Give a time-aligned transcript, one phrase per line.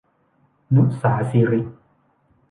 [0.73, 1.61] ณุศาศิริ